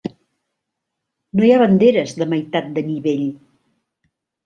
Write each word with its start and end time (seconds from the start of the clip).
No 1.37 1.45
hi 1.49 1.53
ha 1.57 1.61
banderes 1.65 2.17
de 2.23 2.31
meitat 2.35 2.75
de 2.79 2.89
nivell. 2.91 3.25